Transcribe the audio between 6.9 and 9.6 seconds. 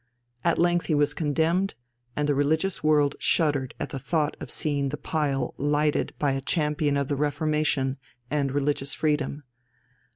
of the Reformation and religious freedom.